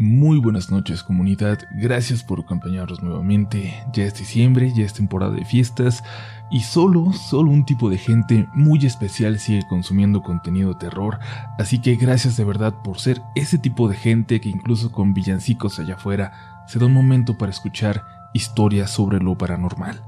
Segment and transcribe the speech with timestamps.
[0.00, 3.74] Muy buenas noches comunidad, gracias por acompañarnos nuevamente.
[3.92, 6.04] Ya es diciembre, ya es temporada de fiestas
[6.52, 11.18] y solo, solo un tipo de gente muy especial sigue consumiendo contenido de terror,
[11.58, 15.80] así que gracias de verdad por ser ese tipo de gente que incluso con villancicos
[15.80, 18.04] allá afuera se da un momento para escuchar
[18.34, 20.00] historias sobre lo paranormal.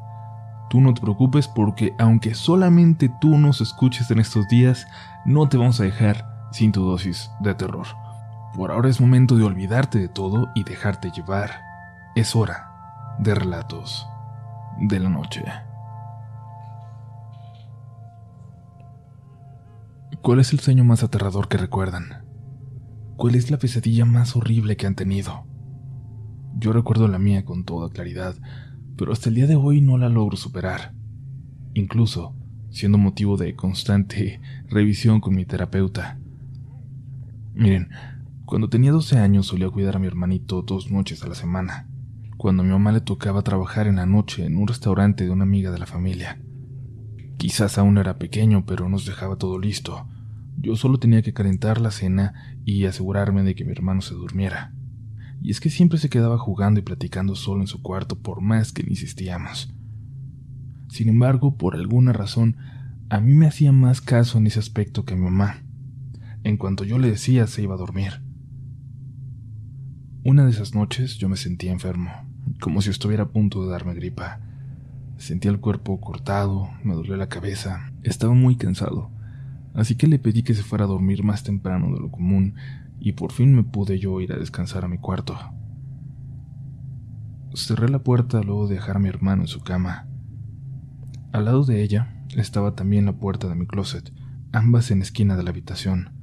[0.68, 4.86] Tú no te preocupes porque aunque solamente tú nos escuches en estos días,
[5.24, 7.88] no te vamos a dejar sin tu dosis de terror.
[8.54, 11.50] Por ahora es momento de olvidarte de todo y dejarte llevar.
[12.16, 14.06] Es hora de relatos
[14.80, 15.44] de la noche.
[20.22, 22.24] ¿Cuál es el sueño más aterrador que recuerdan?
[23.16, 25.44] ¿Cuál es la pesadilla más horrible que han tenido?
[26.58, 28.34] Yo recuerdo la mía con toda claridad,
[28.96, 30.92] pero hasta el día de hoy no la logro superar.
[31.74, 32.34] Incluso
[32.70, 36.18] siendo motivo de constante revisión con mi terapeuta.
[37.54, 37.90] Miren,
[38.50, 41.88] cuando tenía 12 años solía cuidar a mi hermanito dos noches a la semana,
[42.36, 45.44] cuando a mi mamá le tocaba trabajar en la noche en un restaurante de una
[45.44, 46.42] amiga de la familia.
[47.36, 50.04] Quizás aún era pequeño, pero nos dejaba todo listo.
[50.58, 54.74] Yo solo tenía que calentar la cena y asegurarme de que mi hermano se durmiera.
[55.40, 58.72] Y es que siempre se quedaba jugando y platicando solo en su cuarto por más
[58.72, 59.72] que insistíamos.
[60.88, 62.56] Sin embargo, por alguna razón,
[63.10, 65.62] a mí me hacía más caso en ese aspecto que a mi mamá.
[66.42, 68.28] En cuanto yo le decía, se iba a dormir.
[70.22, 72.10] Una de esas noches yo me sentía enfermo,
[72.60, 74.38] como si estuviera a punto de darme gripa.
[75.16, 79.10] Sentía el cuerpo cortado, me dolía la cabeza, estaba muy cansado,
[79.72, 82.54] así que le pedí que se fuera a dormir más temprano de lo común
[82.98, 85.38] y por fin me pude yo ir a descansar a mi cuarto.
[87.54, 90.06] Cerré la puerta luego de dejar a mi hermano en su cama.
[91.32, 94.12] Al lado de ella estaba también la puerta de mi closet,
[94.52, 96.19] ambas en esquina de la habitación.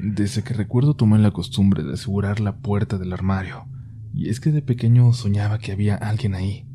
[0.00, 3.66] Desde que recuerdo tomé la costumbre de asegurar la puerta del armario,
[4.12, 6.66] y es que de pequeño soñaba que había alguien ahí.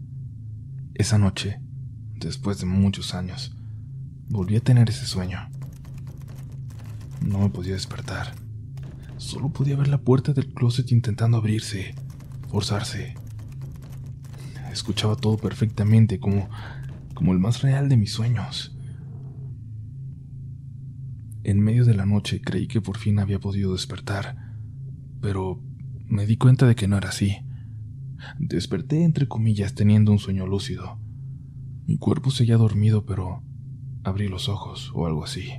[0.94, 1.62] Esa noche,
[2.16, 3.56] después de muchos años,
[4.30, 5.40] volví a tener ese sueño.
[7.26, 8.36] No me podía despertar.
[9.18, 11.96] Solo podía ver la puerta del closet intentando abrirse,
[12.50, 13.16] forzarse.
[14.72, 16.50] Escuchaba todo perfectamente como
[17.14, 18.73] como el más real de mis sueños.
[21.44, 24.56] En medio de la noche creí que por fin había podido despertar,
[25.22, 25.62] pero
[26.08, 27.38] me di cuenta de que no era así.
[28.40, 31.00] Desperté entre comillas teniendo un sueño lúcido.
[31.86, 33.44] Mi cuerpo seguía dormido, pero
[34.04, 35.50] abrí los ojos o algo así.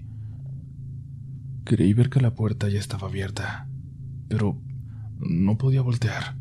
[1.64, 3.68] Creí ver que la puerta ya estaba abierta,
[4.28, 4.60] pero
[5.18, 6.36] no podía voltear.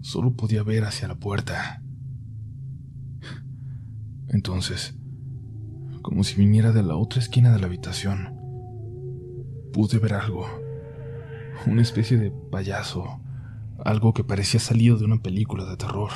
[0.00, 1.82] Solo podía ver hacia la puerta.
[4.28, 4.97] Entonces,
[6.08, 8.34] como si viniera de la otra esquina de la habitación.
[9.74, 10.46] Pude ver algo,
[11.66, 13.20] una especie de payaso,
[13.84, 16.10] algo que parecía salido de una película de terror.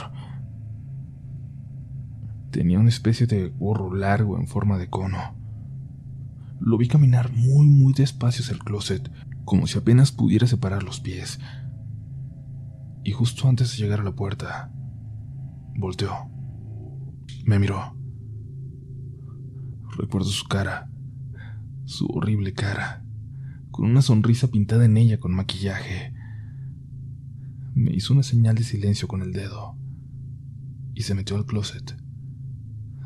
[2.52, 5.18] Tenía una especie de gorro largo en forma de cono.
[6.58, 9.12] Lo vi caminar muy, muy despacio hacia el closet,
[9.44, 11.38] como si apenas pudiera separar los pies.
[13.04, 14.72] Y justo antes de llegar a la puerta,
[15.76, 16.30] volteó.
[17.44, 18.01] Me miró.
[19.96, 20.90] Recuerdo su cara,
[21.84, 23.04] su horrible cara,
[23.70, 26.14] con una sonrisa pintada en ella con maquillaje.
[27.74, 29.76] Me hizo una señal de silencio con el dedo
[30.94, 31.94] y se metió al closet,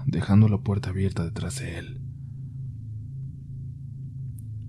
[0.07, 2.01] dejando la puerta abierta detrás de él.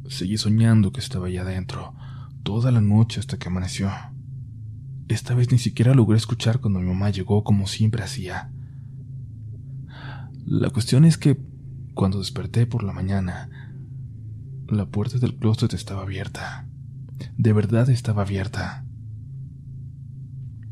[0.09, 1.93] Seguí soñando que estaba allá adentro,
[2.41, 3.91] toda la noche hasta que amaneció.
[5.07, 8.51] Esta vez ni siquiera logré escuchar cuando mi mamá llegó como siempre hacía.
[10.45, 11.56] La cuestión es que
[11.97, 13.49] cuando desperté por la mañana,
[14.69, 16.67] la puerta del closet estaba abierta.
[17.37, 18.85] De verdad estaba abierta.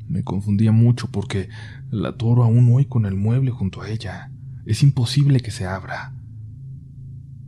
[0.08, 1.50] Me confundía mucho porque
[1.90, 4.31] la toro aún hoy con el mueble junto a ella.
[4.68, 6.14] Es imposible que se abra.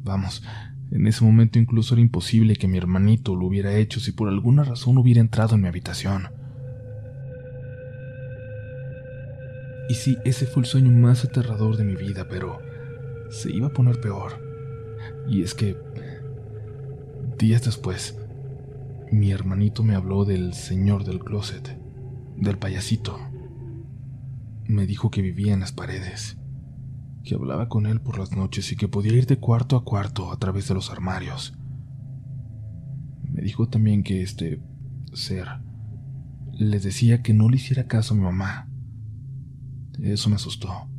[0.03, 0.43] Vamos,
[0.89, 4.63] en ese momento incluso era imposible que mi hermanito lo hubiera hecho si por alguna
[4.63, 6.29] razón hubiera entrado en mi habitación.
[9.87, 12.66] Y sí, ese fue el sueño más aterrador de mi vida, pero
[13.29, 14.41] se iba a poner peor.
[15.28, 15.78] Y es que,
[17.38, 18.18] días después,
[19.12, 21.78] mi hermanito me habló del señor del closet,
[22.35, 23.18] del payasito.
[24.66, 26.38] Me dijo que vivía en las paredes,
[27.24, 30.32] que hablaba con él por las noches y que podía ir de cuarto a cuarto
[30.32, 31.53] a través de los armarios.
[33.24, 34.62] Me dijo también que este
[35.14, 35.47] ser
[36.53, 38.70] le decía que no le hiciera caso a mi mamá.
[40.00, 40.90] Eso me asustó.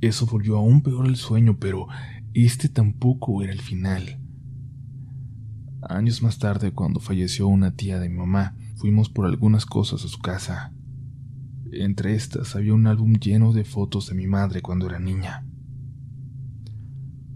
[0.00, 1.88] Eso volvió aún peor el sueño, pero
[2.34, 4.20] este tampoco era el final.
[5.82, 10.08] Años más tarde, cuando falleció una tía de mi mamá, fuimos por algunas cosas a
[10.08, 10.72] su casa.
[11.72, 15.44] Entre estas había un álbum lleno de fotos de mi madre cuando era niña.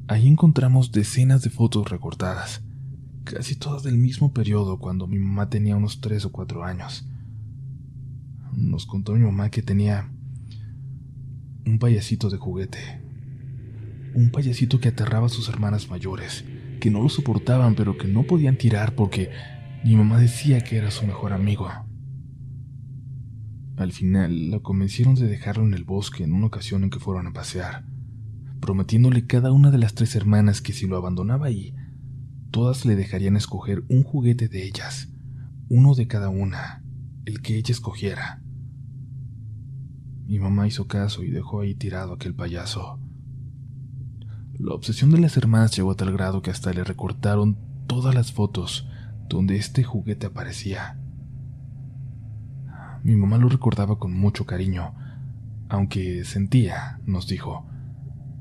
[0.09, 2.63] Ahí encontramos decenas de fotos recortadas,
[3.25, 7.09] casi todas del mismo periodo cuando mi mamá tenía unos tres o cuatro años.
[8.53, 10.13] Nos contó mi mamá que tenía
[11.67, 13.01] un payasito de juguete,
[14.15, 16.45] un payasito que aterraba a sus hermanas mayores,
[16.81, 19.31] que no lo soportaban pero que no podían tirar porque
[19.85, 21.69] mi mamá decía que era su mejor amigo.
[23.77, 27.27] Al final la convencieron de dejarlo en el bosque en una ocasión en que fueron
[27.27, 27.85] a pasear,
[28.61, 31.75] prometiéndole cada una de las tres hermanas que si lo abandonaba ahí,
[32.51, 35.09] todas le dejarían escoger un juguete de ellas,
[35.69, 36.85] uno de cada una,
[37.25, 38.42] el que ella escogiera.
[40.27, 42.99] Mi mamá hizo caso y dejó ahí tirado aquel payaso.
[44.59, 48.33] La obsesión de las hermanas llegó a tal grado que hasta le recortaron todas las
[48.33, 48.89] fotos
[49.29, 50.99] donde este juguete aparecía.
[53.03, 54.95] Mi mamá lo recordaba con mucho cariño,
[55.69, 57.67] aunque sentía, nos dijo,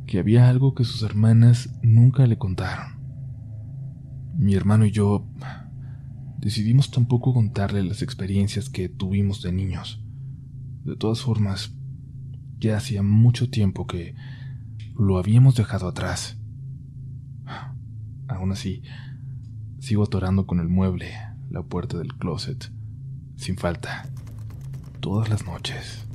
[0.06, 3.00] que había algo que sus hermanas nunca le contaron.
[4.38, 5.28] Mi hermano y yo
[6.38, 10.04] decidimos tampoco contarle las experiencias que tuvimos de niños.
[10.84, 11.76] De todas formas,
[12.60, 14.16] ya hacía mucho tiempo que
[14.98, 16.38] lo habíamos dejado atrás.
[18.28, 18.82] Aún así,
[19.80, 21.14] sigo atorando con el mueble
[21.50, 22.72] la puerta del closet,
[23.36, 24.10] sin falta,
[25.02, 26.08] todas las noches.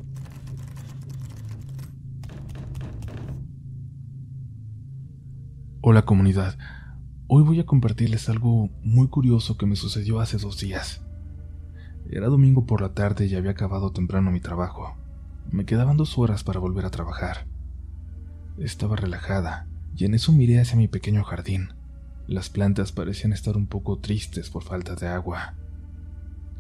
[5.80, 6.58] Hola comunidad,
[7.28, 11.06] hoy voy a compartirles algo muy curioso que me sucedió hace dos días.
[12.10, 14.96] Era domingo por la tarde y había acabado temprano mi trabajo.
[15.50, 17.46] Me quedaban dos horas para volver a trabajar.
[18.58, 19.66] Estaba relajada
[19.96, 21.70] y en eso miré hacia mi pequeño jardín.
[22.26, 25.54] Las plantas parecían estar un poco tristes por falta de agua.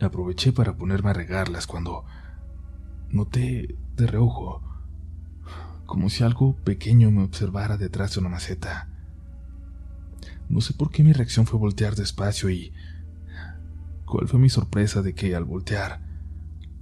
[0.00, 2.04] Aproveché para ponerme a regarlas cuando
[3.10, 4.62] noté de reojo
[5.86, 8.88] como si algo pequeño me observara detrás de una maceta.
[10.48, 12.72] No sé por qué mi reacción fue voltear despacio y...
[14.06, 16.06] ¿Cuál fue mi sorpresa de que al voltear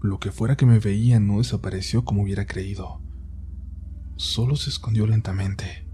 [0.04, 3.00] lo que fuera que me veía no desapareció como hubiera creído.
[4.16, 5.86] Solo se escondió lentamente.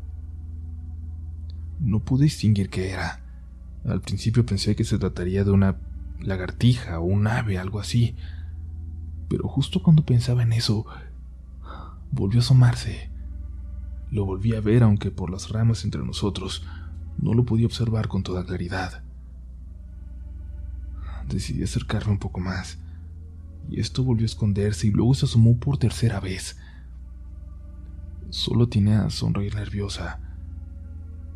[1.78, 3.22] No pude distinguir qué era.
[3.84, 5.76] Al principio pensé que se trataría de una
[6.18, 8.16] lagartija o un ave, algo así.
[9.28, 10.84] Pero justo cuando pensaba en eso,
[12.10, 13.12] volvió a asomarse.
[14.10, 16.66] Lo volví a ver aunque por las ramas entre nosotros
[17.16, 19.04] no lo podía observar con toda claridad.
[21.30, 22.78] Decidí acercarme un poco más
[23.70, 26.56] y esto volvió a esconderse y luego se asomó por tercera vez.
[28.30, 30.20] Solo tenía a sonreír nerviosa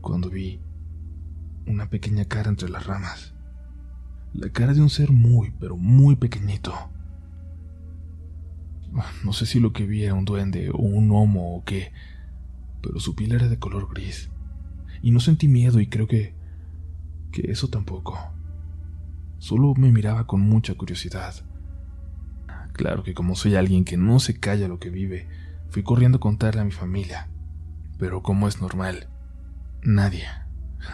[0.01, 0.61] cuando vi
[1.67, 3.35] una pequeña cara entre las ramas.
[4.33, 6.75] La cara de un ser muy, pero muy pequeñito.
[9.25, 11.93] No sé si lo que vi era un duende o un gnomo o qué,
[12.83, 14.31] pero su piel era de color gris.
[15.03, 16.35] Y no sentí miedo y creo que...
[17.33, 18.34] que eso tampoco.
[19.45, 21.35] Solo me miraba con mucha curiosidad.
[22.73, 25.29] Claro que como soy alguien que no se calla lo que vive,
[25.69, 27.29] fui corriendo a contarle a mi familia.
[27.99, 29.11] Pero como es normal,
[29.83, 30.25] nadie,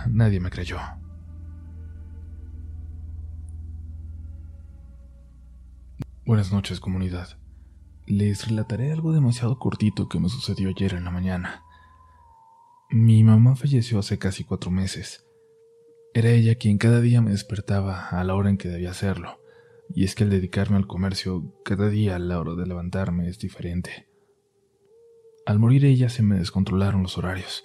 [0.09, 0.79] nadie me creyó.
[6.27, 7.39] Buenas noches, comunidad.
[8.07, 11.63] Les relataré algo demasiado cortito que me sucedió ayer en la mañana.
[12.91, 15.25] Mi mamá falleció hace casi cuatro meses.
[16.15, 19.41] Era ella quien cada día me despertaba a la hora en que debía hacerlo
[19.95, 23.39] y es que al dedicarme al comercio, cada día a la hora de levantarme es
[23.39, 24.09] diferente.
[25.47, 27.65] Al morir ella se me descontrolaron los horarios.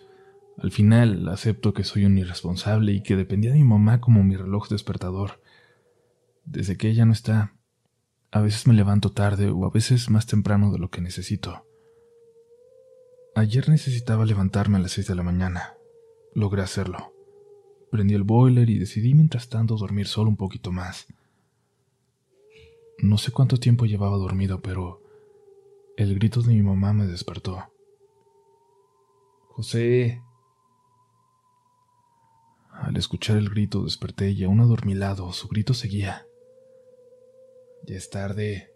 [0.57, 4.35] Al final acepto que soy un irresponsable y que dependía de mi mamá como mi
[4.35, 5.41] reloj despertador.
[6.45, 7.53] Desde que ella no está,
[8.31, 11.65] a veces me levanto tarde o a veces más temprano de lo que necesito.
[13.35, 15.73] Ayer necesitaba levantarme a las seis de la mañana.
[16.33, 17.14] Logré hacerlo.
[17.91, 21.07] Prendí el boiler y decidí mientras tanto dormir solo un poquito más.
[22.97, 25.01] No sé cuánto tiempo llevaba dormido, pero
[25.97, 27.63] el grito de mi mamá me despertó.
[29.49, 30.21] José.
[32.71, 36.27] Al escuchar el grito desperté y aún adormilado su grito seguía.
[37.87, 38.71] Ya es tarde.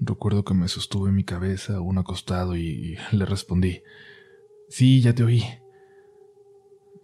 [0.00, 3.82] Recuerdo que me sostuve mi cabeza aún acostado y le respondí.
[4.68, 5.42] Sí, ya te oí.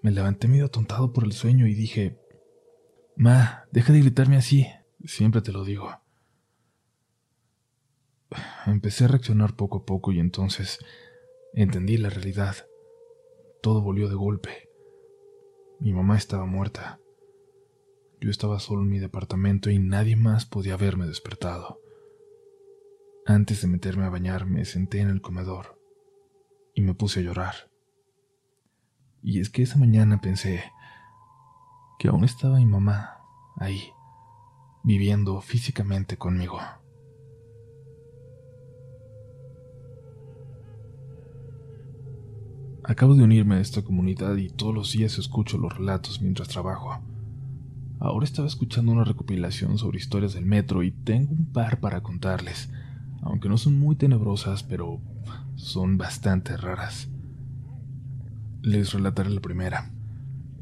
[0.04, 2.20] Me levanté medio atontado por el sueño y dije,
[3.16, 4.66] Ma, deja de gritarme así.
[5.02, 5.98] Siempre te lo digo.
[8.66, 10.78] Empecé a reaccionar poco a poco y entonces
[11.54, 12.54] entendí la realidad.
[13.62, 14.68] Todo volvió de golpe.
[15.80, 17.00] Mi mamá estaba muerta.
[18.20, 21.80] Yo estaba solo en mi departamento y nadie más podía haberme despertado.
[23.24, 25.80] Antes de meterme a bañar me senté en el comedor
[26.74, 27.73] y me puse a llorar.
[29.24, 30.62] Y es que esa mañana pensé
[31.98, 33.22] que aún estaba mi mamá
[33.56, 33.84] ahí,
[34.82, 36.58] viviendo físicamente conmigo.
[42.82, 47.00] Acabo de unirme a esta comunidad y todos los días escucho los relatos mientras trabajo.
[48.00, 52.68] Ahora estaba escuchando una recopilación sobre historias del metro y tengo un par para contarles,
[53.22, 55.00] aunque no son muy tenebrosas, pero
[55.54, 57.08] son bastante raras.
[58.64, 59.90] Les relataré la primera.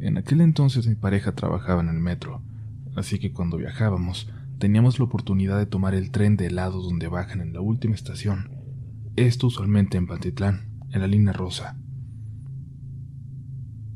[0.00, 2.42] En aquel entonces mi pareja trabajaba en el metro,
[2.96, 4.28] así que cuando viajábamos
[4.58, 8.50] teníamos la oportunidad de tomar el tren de lado donde bajan en la última estación.
[9.14, 11.78] Esto usualmente en Pantitlán, en la línea rosa.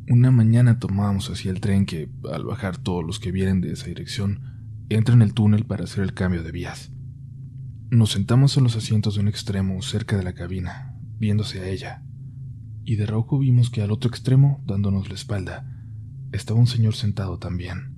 [0.08, 3.86] Una mañana tomábamos hacia el tren que, al bajar todos los que vienen de esa
[3.86, 6.92] dirección, entra en el túnel para hacer el cambio de vías.
[7.90, 12.04] Nos sentamos en los asientos de un extremo cerca de la cabina, viéndose a ella,
[12.86, 15.66] y de rojo vimos que al otro extremo, dándonos la espalda,
[16.30, 17.96] estaba un señor sentado también.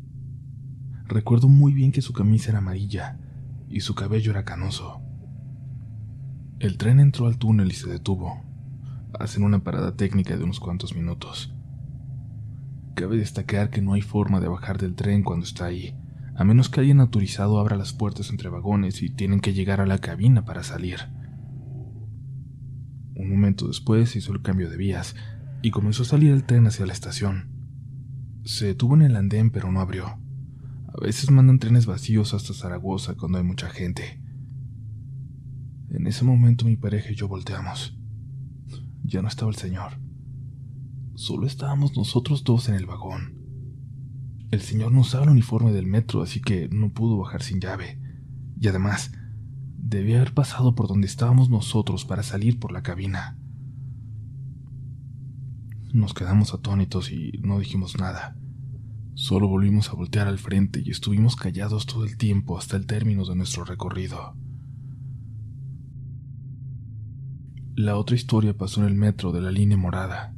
[1.04, 3.21] Recuerdo muy bien que su camisa era amarilla
[3.68, 5.02] y su cabello era canoso.
[6.59, 8.42] El tren entró al túnel y se detuvo.
[9.18, 11.54] Hacen una parada técnica de unos cuantos minutos.
[12.95, 15.95] Cabe destacar que no hay forma de bajar del tren cuando está ahí,
[16.35, 19.87] a menos que alguien autorizado abra las puertas entre vagones y tienen que llegar a
[19.87, 21.00] la cabina para salir.
[23.18, 25.16] Un momento después hizo el cambio de vías
[25.60, 27.50] y comenzó a salir el tren hacia la estación.
[28.44, 30.06] Se detuvo en el andén pero no abrió.
[30.06, 34.22] A veces mandan trenes vacíos hasta Zaragoza cuando hay mucha gente.
[35.90, 37.98] En ese momento mi pareja y yo volteamos.
[39.02, 39.98] Ya no estaba el señor.
[41.16, 43.37] Solo estábamos nosotros dos en el vagón.
[44.52, 48.00] El señor no usaba el uniforme del metro, así que no pudo bajar sin llave.
[48.60, 49.10] Y además,
[49.78, 53.38] debía haber pasado por donde estábamos nosotros para salir por la cabina.
[55.92, 58.37] Nos quedamos atónitos y no dijimos nada.
[59.14, 63.25] Solo volvimos a voltear al frente y estuvimos callados todo el tiempo hasta el término
[63.25, 64.37] de nuestro recorrido.
[67.75, 70.35] La otra historia pasó en el metro de la línea morada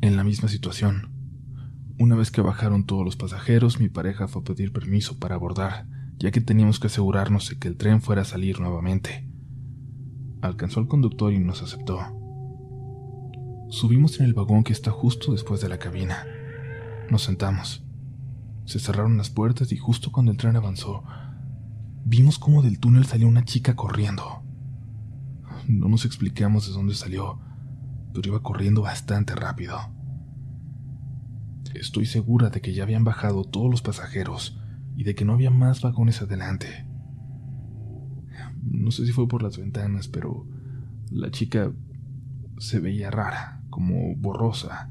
[0.00, 1.10] en la misma situación.
[1.98, 5.86] Una vez que bajaron todos los pasajeros, mi pareja fue a pedir permiso para abordar,
[6.18, 9.28] ya que teníamos que asegurarnos de que el tren fuera a salir nuevamente.
[10.42, 11.98] Alcanzó al conductor y nos aceptó.
[13.70, 16.24] Subimos en el vagón que está justo después de la cabina.
[17.10, 17.84] Nos sentamos.
[18.64, 21.04] Se cerraron las puertas y justo cuando el tren avanzó,
[22.04, 24.42] vimos cómo del túnel salió una chica corriendo.
[25.66, 27.40] No nos explicamos de dónde salió,
[28.12, 29.78] pero iba corriendo bastante rápido.
[31.74, 34.58] Estoy segura de que ya habían bajado todos los pasajeros
[34.98, 36.66] y de que no había más vagones adelante.
[38.62, 40.46] No sé si fue por las ventanas, pero
[41.10, 41.72] la chica
[42.58, 44.90] se veía rara, como borrosa,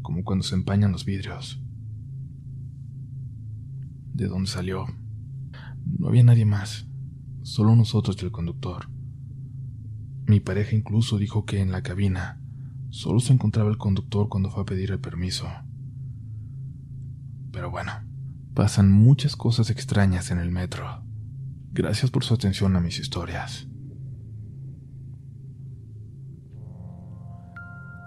[0.00, 1.60] como cuando se empañan los vidrios.
[4.14, 4.86] ¿De dónde salió?
[5.84, 6.86] No había nadie más,
[7.42, 8.88] solo nosotros y el conductor.
[10.26, 12.38] Mi pareja incluso dijo que en la cabina
[12.92, 15.48] Solo se encontraba el conductor cuando fue a pedir el permiso.
[17.50, 17.90] Pero bueno,
[18.54, 21.02] pasan muchas cosas extrañas en el metro.
[21.72, 23.66] Gracias por su atención a mis historias.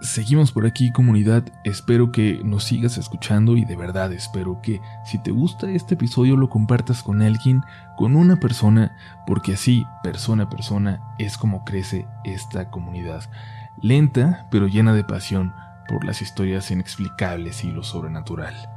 [0.02, 5.18] Seguimos por aquí comunidad, espero que nos sigas escuchando y de verdad espero que si
[5.18, 7.64] te gusta este episodio lo compartas con alguien,
[7.98, 13.24] con una persona, porque así, persona a persona, es como crece esta comunidad
[13.82, 15.54] lenta pero llena de pasión
[15.88, 18.75] por las historias inexplicables y lo sobrenatural.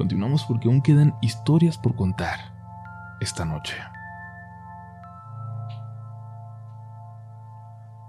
[0.00, 2.38] Continuamos porque aún quedan historias por contar
[3.20, 3.74] esta noche.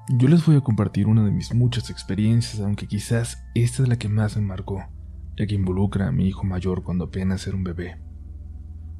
[0.07, 3.97] Yo les voy a compartir una de mis muchas experiencias, aunque quizás esta es la
[3.97, 4.85] que más me marcó,
[5.35, 7.97] ya que involucra a mi hijo mayor cuando apenas era un bebé.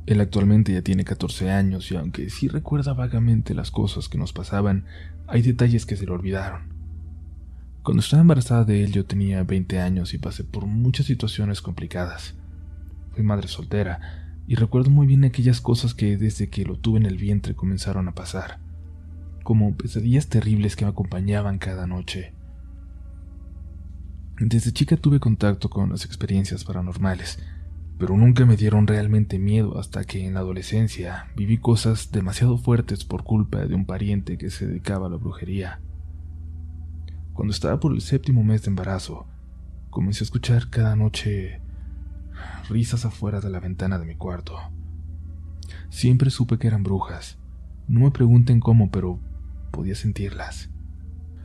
[0.06, 4.34] Él actualmente ya tiene 14 años y aunque sí recuerda vagamente las cosas que nos
[4.34, 4.84] pasaban,
[5.28, 6.74] hay detalles que se le olvidaron.
[7.84, 12.36] Cuando estaba embarazada de él yo tenía 20 años y pasé por muchas situaciones complicadas.
[13.14, 14.00] Fui madre soltera
[14.48, 18.08] y recuerdo muy bien aquellas cosas que desde que lo tuve en el vientre comenzaron
[18.08, 18.60] a pasar,
[19.44, 22.34] como pesadillas terribles que me acompañaban cada noche.
[24.40, 27.40] Desde chica tuve contacto con las experiencias paranormales,
[28.00, 33.06] pero nunca me dieron realmente miedo hasta que en la adolescencia viví cosas demasiado fuertes
[33.06, 35.80] por culpa de un pariente que se dedicaba a la brujería.
[37.34, 39.28] Cuando estaba por el séptimo mes de embarazo,
[39.92, 41.61] comencé a escuchar cada noche
[42.72, 44.58] risas afuera de la ventana de mi cuarto.
[45.90, 47.38] Siempre supe que eran brujas.
[47.88, 49.20] No me pregunten cómo, pero
[49.72, 50.70] podía sentirlas.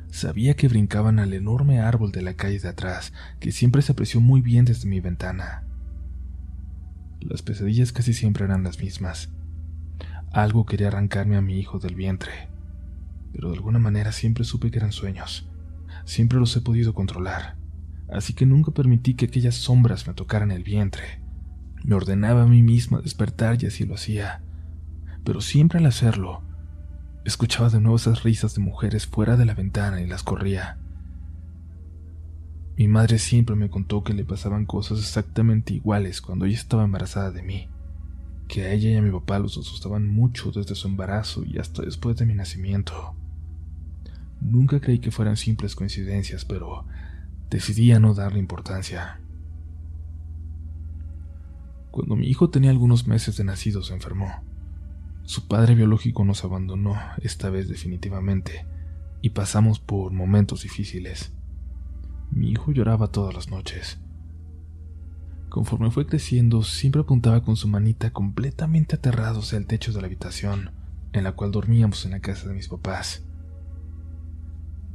[0.08, 4.20] Sabía que brincaban al enorme árbol de la calle de atrás, que siempre se apreció
[4.20, 5.64] muy bien desde mi ventana.
[7.20, 9.30] Las pesadillas casi siempre eran las mismas.
[10.32, 12.48] Algo quería arrancarme a mi hijo del vientre,
[13.32, 15.48] pero de alguna manera siempre supe que eran sueños.
[16.04, 17.56] Siempre los he podido controlar,
[18.08, 21.20] así que nunca permití que aquellas sombras me tocaran el vientre.
[21.84, 24.42] Me ordenaba a mí misma despertar y así lo hacía,
[25.24, 26.42] pero siempre al hacerlo,
[27.24, 30.78] escuchaba de nuevo esas risas de mujeres fuera de la ventana y las corría.
[32.76, 37.30] Mi madre siempre me contó que le pasaban cosas exactamente iguales cuando ella estaba embarazada
[37.30, 37.68] de mí,
[38.48, 41.82] que a ella y a mi papá los asustaban mucho desde su embarazo y hasta
[41.82, 43.14] después de mi nacimiento.
[44.40, 46.84] Nunca creí que fueran simples coincidencias, pero
[47.50, 49.20] decidí a no darle importancia.
[51.90, 54.42] Cuando mi hijo tenía algunos meses de nacido se enfermó.
[55.24, 58.66] Su padre biológico nos abandonó, esta vez definitivamente,
[59.22, 61.32] y pasamos por momentos difíciles.
[62.30, 63.98] Mi hijo lloraba todas las noches.
[65.48, 70.06] Conforme fue creciendo, siempre apuntaba con su manita completamente aterrado hacia el techo de la
[70.06, 70.70] habitación
[71.16, 73.25] en la cual dormíamos en la casa de mis papás.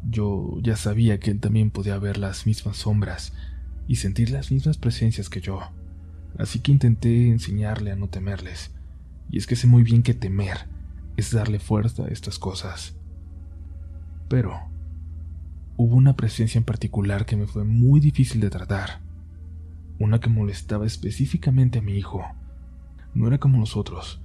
[0.09, 3.33] Yo ya sabía que él también podía ver las mismas sombras
[3.87, 5.61] y sentir las mismas presencias que yo,
[6.37, 8.71] así que intenté enseñarle a no temerles,
[9.29, 10.67] y es que sé muy bien que temer
[11.17, 12.95] es darle fuerza a estas cosas.
[14.27, 14.59] Pero
[15.77, 19.01] hubo una presencia en particular que me fue muy difícil de tratar.
[19.99, 22.23] Una que molestaba específicamente a mi hijo.
[23.13, 24.21] No era como los otros.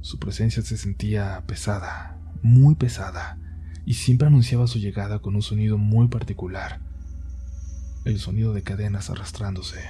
[0.00, 3.38] Su presencia se sentía pesada, muy pesada,
[3.86, 6.80] y siempre anunciaba su llegada con un sonido muy particular.
[8.04, 9.80] El sonido de cadenas arrastrándose.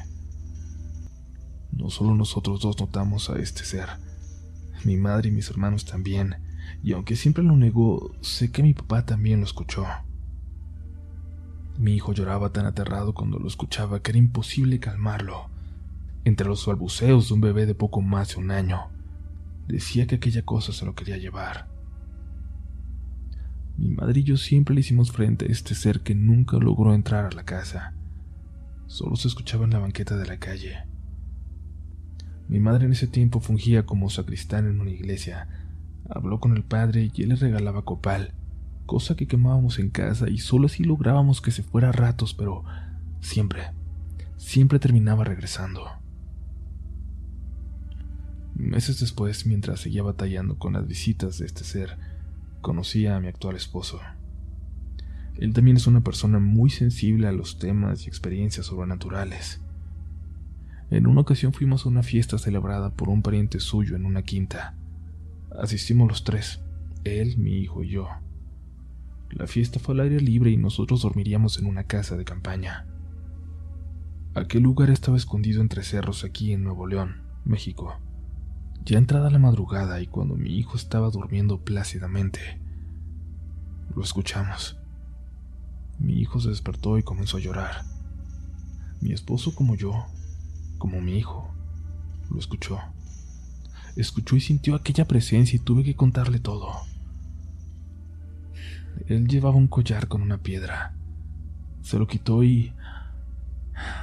[1.72, 3.88] No solo nosotros dos notamos a este ser,
[4.84, 6.36] mi madre y mis hermanos también,
[6.82, 9.86] y aunque siempre lo negó, sé que mi papá también lo escuchó.
[11.78, 15.50] Mi hijo lloraba tan aterrado cuando lo escuchaba que era imposible calmarlo.
[16.24, 18.88] Entre los balbuceos de un bebé de poco más de un año,
[19.66, 21.73] decía que aquella cosa se lo quería llevar.
[23.76, 27.24] Mi madre y yo siempre le hicimos frente a este ser que nunca logró entrar
[27.24, 27.94] a la casa.
[28.86, 30.84] Solo se escuchaba en la banqueta de la calle.
[32.48, 35.48] Mi madre en ese tiempo fungía como sacristán en una iglesia.
[36.08, 38.34] Habló con el padre y él le regalaba copal
[38.86, 42.64] cosa que quemábamos en casa y solo así lográbamos que se fuera a ratos, pero
[43.20, 43.72] siempre,
[44.36, 45.86] siempre terminaba regresando.
[48.54, 51.98] Meses después, mientras seguía batallando con las visitas de este ser,
[52.64, 54.00] conocí a mi actual esposo.
[55.36, 59.60] Él también es una persona muy sensible a los temas y experiencias sobrenaturales.
[60.90, 64.74] En una ocasión fuimos a una fiesta celebrada por un pariente suyo en una quinta.
[65.60, 66.62] Asistimos los tres,
[67.04, 68.08] él, mi hijo y yo.
[69.30, 72.86] La fiesta fue al aire libre y nosotros dormiríamos en una casa de campaña.
[74.34, 78.00] Aquel lugar estaba escondido entre cerros aquí en Nuevo León, México.
[78.84, 82.60] Ya entrada la madrugada y cuando mi hijo estaba durmiendo plácidamente,
[83.96, 84.76] lo escuchamos.
[85.98, 87.84] Mi hijo se despertó y comenzó a llorar.
[89.00, 90.04] Mi esposo como yo,
[90.76, 91.50] como mi hijo,
[92.30, 92.78] lo escuchó.
[93.96, 96.72] Escuchó y sintió aquella presencia y tuve que contarle todo.
[99.06, 100.94] Él llevaba un collar con una piedra.
[101.80, 102.74] Se lo quitó y,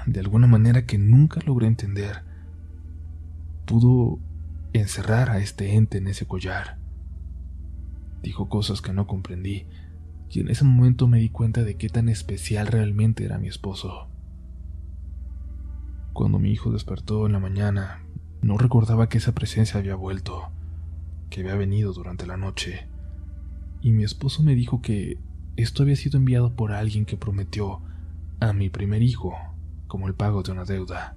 [0.08, 2.24] de alguna manera que nunca logré entender,
[3.66, 4.20] pudo
[4.74, 6.78] encerrar a este ente en ese collar.
[8.22, 9.68] Dijo cosas que no comprendí,
[10.30, 14.08] y en ese momento me di cuenta de qué tan especial realmente era mi esposo.
[16.14, 18.04] Cuando mi hijo despertó en la mañana,
[18.42, 20.50] no recordaba que esa presencia había vuelto,
[21.30, 22.88] que había venido durante la noche
[23.82, 25.18] y mi esposo me dijo que
[25.56, 27.82] esto había sido enviado por alguien que prometió
[28.40, 29.34] a mi primer hijo
[29.88, 31.16] como el pago de una deuda.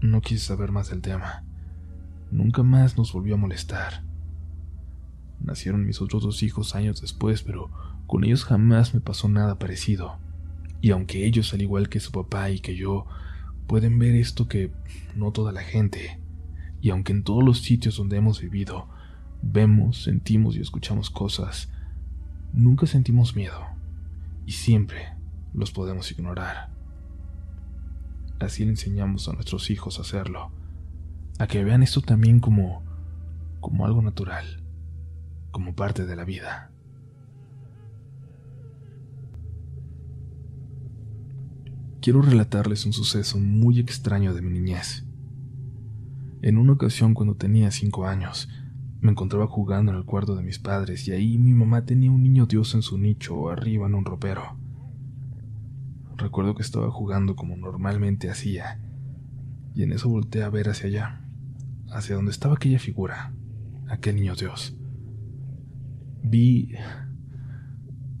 [0.00, 1.44] No quise saber más del tema.
[2.34, 4.02] Nunca más nos volvió a molestar.
[5.38, 7.70] Nacieron mis otros dos hijos años después, pero
[8.08, 10.18] con ellos jamás me pasó nada parecido.
[10.80, 13.06] Y aunque ellos, al igual que su papá y que yo,
[13.68, 14.72] pueden ver esto que
[15.14, 16.18] no toda la gente,
[16.80, 18.88] y aunque en todos los sitios donde hemos vivido
[19.40, 21.70] vemos, sentimos y escuchamos cosas,
[22.52, 23.60] nunca sentimos miedo
[24.44, 25.14] y siempre
[25.52, 26.72] los podemos ignorar.
[28.40, 30.50] Así le enseñamos a nuestros hijos a hacerlo,
[31.38, 32.82] a que vean esto también como
[33.60, 34.62] como algo natural,
[35.50, 36.74] como parte de la vida.
[42.04, 45.06] quiero relatarles un suceso muy extraño de mi niñez.
[46.42, 48.50] En una ocasión cuando tenía cinco años,
[49.00, 52.22] me encontraba jugando en el cuarto de mis padres y ahí mi mamá tenía un
[52.22, 54.58] niño dios en su nicho arriba en un ropero.
[56.18, 58.82] Recuerdo que estaba jugando como normalmente hacía,
[59.74, 61.23] y en eso volteé a ver hacia allá,
[61.94, 63.34] hacia donde estaba aquella figura,
[63.88, 64.76] aquel niño dios.
[66.22, 66.74] Vi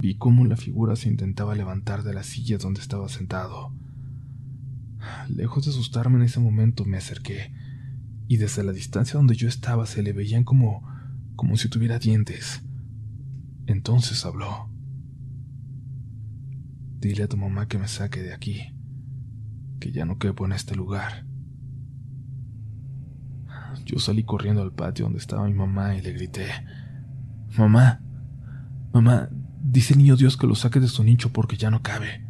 [0.04, 3.74] Vi cómo la figura se intentaba levantar de la silla donde estaba sentado.
[5.28, 7.54] Lejos de asustarme en ese momento me acerqué,
[8.28, 10.82] y desde la distancia donde yo estaba se le veían como
[11.36, 12.62] como si tuviera dientes.
[13.66, 14.70] Entonces habló.
[16.98, 18.74] Dile a tu mamá que me saque de aquí,
[19.80, 21.26] que ya no quepo en este lugar.
[23.84, 26.46] Yo salí corriendo al patio donde estaba mi mamá y le grité,
[27.56, 28.00] Mamá,
[28.92, 29.28] mamá,
[29.66, 32.22] Dice el niño Dios que lo saque de su nicho porque ya no cabe.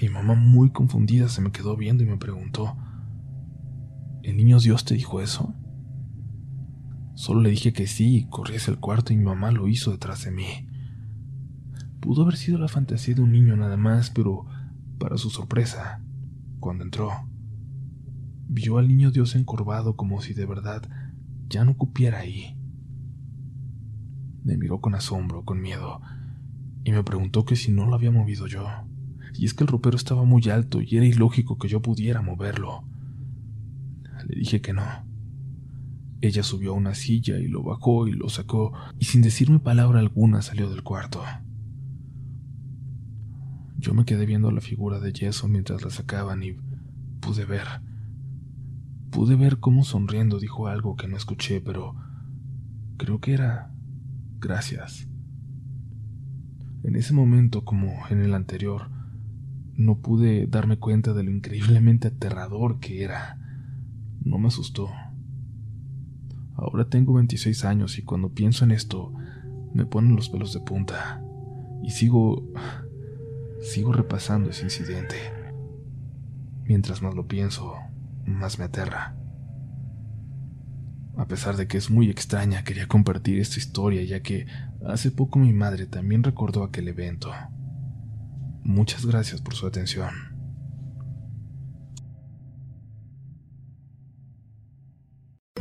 [0.00, 2.76] Mi mamá, muy confundida, se me quedó viendo y me preguntó,
[4.22, 5.54] ¿El niño Dios te dijo eso?
[7.14, 9.90] Solo le dije que sí y corrí hacia el cuarto y mi mamá lo hizo
[9.90, 10.66] detrás de mí.
[12.00, 14.46] Pudo haber sido la fantasía de un niño nada más, pero
[14.98, 16.02] para su sorpresa,
[16.58, 17.10] cuando entró,
[18.52, 20.82] vio al niño Dios encorvado como si de verdad
[21.48, 22.56] ya no cupiera ahí.
[24.42, 26.00] Me miró con asombro, con miedo,
[26.82, 28.66] y me preguntó que si no lo había movido yo.
[29.34, 32.82] Y es que el ropero estaba muy alto y era ilógico que yo pudiera moverlo.
[34.26, 34.84] Le dije que no.
[36.20, 40.00] Ella subió a una silla y lo bajó y lo sacó, y sin decirme palabra
[40.00, 41.22] alguna salió del cuarto.
[43.78, 46.56] Yo me quedé viendo la figura de yeso mientras la sacaban y
[47.20, 47.89] pude ver.
[49.10, 51.94] Pude ver cómo sonriendo dijo algo que no escuché, pero
[52.96, 53.70] creo que era
[54.40, 55.06] Gracias.
[56.82, 58.90] En ese momento, como en el anterior,
[59.76, 63.38] no pude darme cuenta de lo increíblemente aterrador que era.
[64.24, 64.88] No me asustó.
[66.54, 69.12] Ahora tengo 26 años y cuando pienso en esto,
[69.74, 71.22] me ponen los pelos de punta.
[71.82, 72.50] Y sigo...
[73.60, 75.16] sigo repasando ese incidente.
[76.64, 77.74] Mientras más lo pienso,
[78.24, 79.16] más me aterra.
[81.16, 84.46] A pesar de que es muy extraña, quería compartir esta historia ya que
[84.86, 87.30] hace poco mi madre también recordó aquel evento.
[88.62, 90.29] Muchas gracias por su atención.